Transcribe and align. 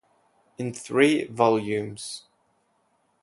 In 0.57 0.73
Three 0.73 1.25
Volumes. 1.25 2.23